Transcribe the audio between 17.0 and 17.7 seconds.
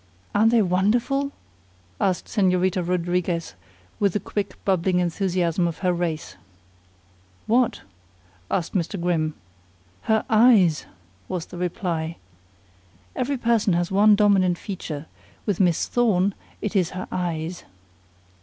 eyes."